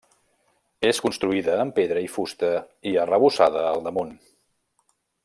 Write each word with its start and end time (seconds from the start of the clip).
És 0.91 1.01
construïda 1.07 1.57
amb 1.65 1.77
pedra 1.81 2.03
i 2.07 2.09
fusta 2.15 2.51
i 2.93 2.97
arrebossada 3.05 3.65
al 3.75 3.87
damunt. 3.91 4.15